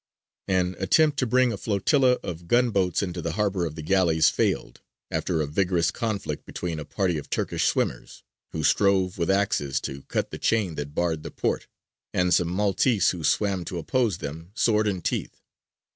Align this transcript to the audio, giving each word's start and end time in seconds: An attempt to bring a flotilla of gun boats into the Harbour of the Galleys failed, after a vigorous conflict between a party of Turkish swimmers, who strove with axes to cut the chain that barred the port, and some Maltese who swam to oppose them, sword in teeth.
An 0.47 0.75
attempt 0.79 1.19
to 1.19 1.27
bring 1.27 1.53
a 1.53 1.57
flotilla 1.57 2.13
of 2.23 2.47
gun 2.47 2.71
boats 2.71 3.03
into 3.03 3.21
the 3.21 3.33
Harbour 3.33 3.67
of 3.67 3.75
the 3.75 3.83
Galleys 3.83 4.29
failed, 4.29 4.81
after 5.11 5.41
a 5.41 5.45
vigorous 5.45 5.91
conflict 5.91 6.43
between 6.43 6.79
a 6.79 6.85
party 6.85 7.19
of 7.19 7.29
Turkish 7.29 7.65
swimmers, 7.65 8.23
who 8.51 8.63
strove 8.63 9.19
with 9.19 9.29
axes 9.29 9.79
to 9.81 10.01
cut 10.07 10.31
the 10.31 10.39
chain 10.39 10.73
that 10.73 10.95
barred 10.95 11.21
the 11.21 11.29
port, 11.29 11.67
and 12.15 12.33
some 12.33 12.49
Maltese 12.49 13.11
who 13.11 13.23
swam 13.23 13.63
to 13.65 13.77
oppose 13.77 14.17
them, 14.17 14.49
sword 14.55 14.87
in 14.87 15.03
teeth. 15.03 15.39